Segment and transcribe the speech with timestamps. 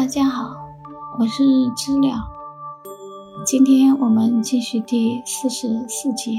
[0.00, 0.56] 大家好，
[1.18, 1.44] 我是
[1.76, 2.14] 知了。
[3.44, 6.30] 今天我们继续第四十四节《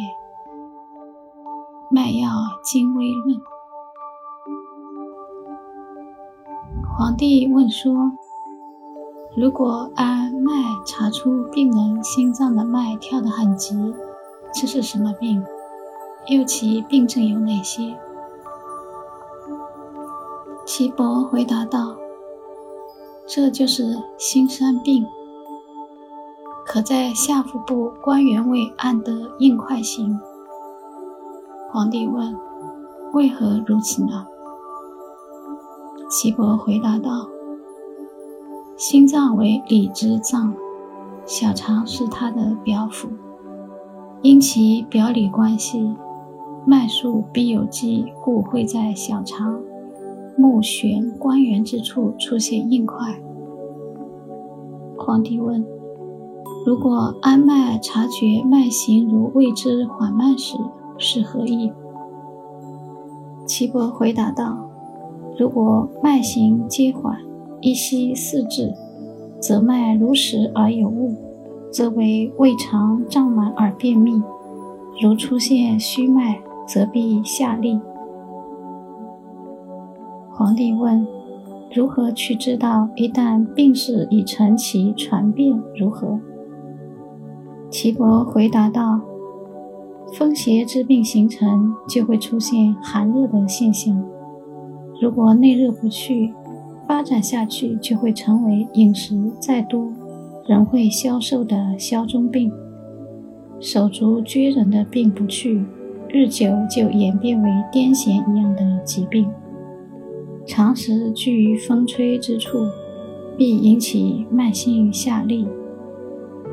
[1.91, 2.27] 脉药
[2.63, 3.37] 精微论》。
[6.97, 7.93] 皇帝问说
[9.37, 10.51] ：“如果按脉
[10.83, 13.93] 查出病人心脏的脉跳得很急，
[14.55, 15.45] 这是什么病？
[16.29, 17.95] 又其病症有哪些？”
[20.65, 21.95] 岐伯回答道
[23.33, 25.05] ：“这就是心山病，
[26.65, 30.19] 可在下腹部关元位按得硬块形。”
[31.71, 32.35] 皇帝问
[33.15, 34.27] ：“为何如此呢？”
[36.11, 37.29] 岐伯回答道
[38.75, 40.53] ：“心脏为里之脏，
[41.25, 43.07] 小肠是它的表腑，
[44.21, 45.95] 因其表里关系，
[46.65, 49.61] 脉数必有机，故会在小肠
[50.41, 53.21] 目悬关元之处出现硬块。”
[54.97, 55.63] 皇帝问
[56.65, 60.57] ：“如果按脉察觉脉行如未之缓慢时，
[60.97, 61.71] 是何意？”
[63.45, 64.67] 岐伯回答道。
[65.39, 67.17] 如果脉行皆缓，
[67.61, 68.73] 一息四至，
[69.39, 71.15] 则脉如实而有物，
[71.71, 74.21] 则为胃肠胀满而便秘；
[75.01, 77.79] 如出现虚脉，则必下利。
[80.41, 81.05] 皇帝问：
[81.71, 86.19] 如何去知道一旦病势已成其传变如何？
[87.69, 88.99] 岐伯回答道：
[90.17, 94.03] 风邪之病形成，就会出现寒热的现象。
[94.99, 96.33] 如果内热不去，
[96.87, 99.93] 发展下去就会成为饮食再多
[100.47, 102.49] 仍会消瘦的消中病；
[103.59, 105.63] 手足厥人的病不去，
[106.09, 109.29] 日久就演变为癫痫一样的疾病。
[110.45, 112.65] 常时居于风吹之处，
[113.37, 115.45] 必引起慢性下痢。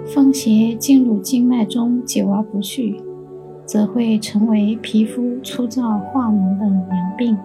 [0.07, 3.03] 风邪进入经脉中久而不去，
[3.67, 7.37] 则会成为皮肤粗糙化脓的良病。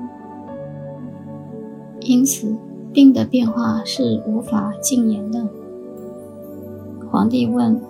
[2.02, 2.56] 因此，
[2.92, 5.48] 病的变化是无法禁言的。
[7.10, 7.82] 皇帝问：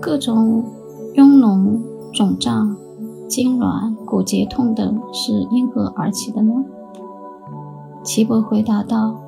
[0.00, 0.64] 各种
[1.14, 1.80] 痈脓、
[2.12, 2.76] 肿胀、
[3.28, 6.64] 痉挛、骨节痛等是因何而起的呢？
[8.04, 9.20] 岐伯回答道：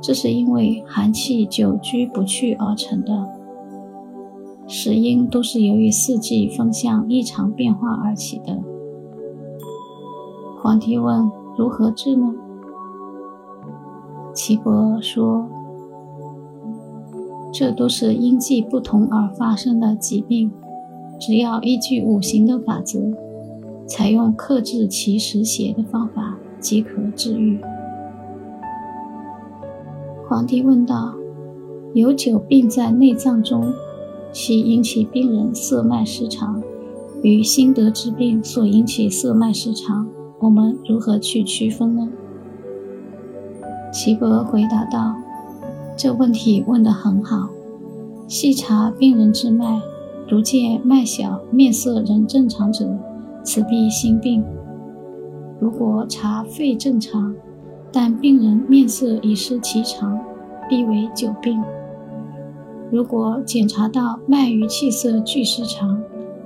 [0.00, 3.26] 这是因为寒气久居不去而成的。
[4.66, 8.58] 实因都是由于四季风向异常变化而起的。
[10.60, 12.34] 皇帝问：如何治呢？
[14.34, 15.48] 岐伯说
[17.52, 20.50] ：“这都是因季不同而发生的疾病，
[21.20, 23.14] 只要依据五行的法则，
[23.86, 27.58] 采用克制其实邪的方法，即可治愈。”
[30.28, 31.14] 皇帝问道
[31.94, 33.72] ：“有久病在内脏中，
[34.30, 36.62] 其引起病人色脉失常，
[37.22, 40.06] 与心得之病所引起色脉失常，
[40.40, 42.10] 我们如何去区分呢？”
[43.90, 45.16] 岐伯回答道
[45.96, 47.48] ：“这问题问得很好。
[48.26, 49.80] 细查病人之脉，
[50.28, 52.86] 如见脉小、面色仍正常者，
[53.42, 54.42] 此必心病；
[55.58, 57.34] 如果查肺正常，
[57.92, 60.18] 但病人面色已失其常，
[60.68, 61.58] 必为久病；
[62.90, 66.00] 如果检查到脉与气色俱失常，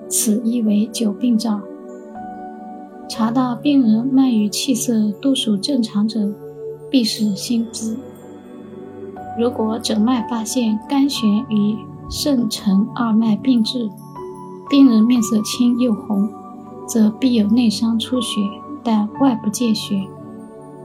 [0.08, 1.60] 此亦为久病兆；
[3.08, 6.32] 查到病人脉与气色都属正常者，
[6.88, 7.98] 必是心资。
[9.38, 11.76] 如果诊脉发现肝弦与
[12.08, 13.88] 肾沉二脉并至，
[14.70, 16.28] 病人面色青又红，
[16.86, 18.40] 则必有内伤出血，
[18.84, 20.06] 但外不见血。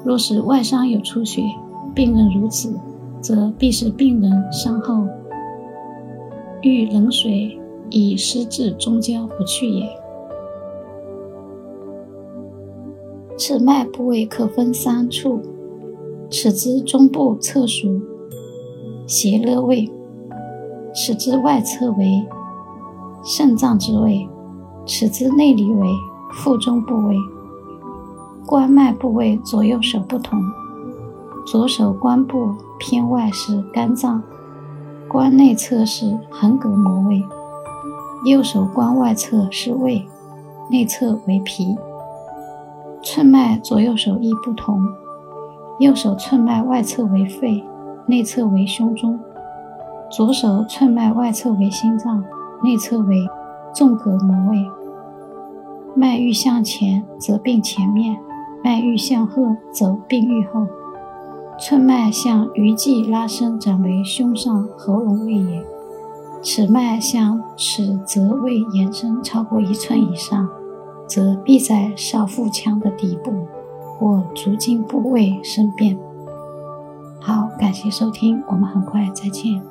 [0.07, 1.41] 若是外伤有出血，
[1.93, 2.73] 病人如此，
[3.19, 5.05] 则必是病人伤后
[6.61, 7.59] 遇冷水
[7.89, 9.85] 以湿至中焦不去也。
[13.37, 15.41] 此脉部位可分三处。
[16.29, 18.01] 此之中部侧属
[19.05, 19.89] 胁肋位，
[20.93, 22.25] 此之外侧为
[23.25, 24.25] 肾脏之位，
[24.85, 25.87] 此之内里为
[26.31, 27.15] 腹中部位。
[28.47, 30.39] 关脉部位左右手不同，
[31.45, 34.23] 左手关部偏外是肝脏，
[35.09, 37.21] 关内侧是横膈膜位；
[38.23, 40.07] 右手关外侧是胃，
[40.71, 41.75] 内侧为脾。
[43.03, 44.81] 寸脉左右手亦不同。
[45.79, 47.61] 右手寸脉外侧为肺，
[48.05, 49.19] 内侧为胸中；
[50.09, 52.23] 左手寸脉外侧为心脏，
[52.63, 53.27] 内侧为
[53.73, 54.65] 纵膈膜位。
[55.93, 58.15] 脉欲向前，则病前面；
[58.67, 60.67] 脉欲向后，则病愈后。
[61.57, 65.65] 寸脉向鱼际拉伸转为胸上喉咙位也。
[66.43, 70.49] 尺脉向尺泽位延伸超过一寸以上，
[71.07, 73.31] 则必在少腹腔的底部
[73.97, 75.97] 或足胫部位生变。
[77.21, 79.61] 好，感谢收听，我们很快再见。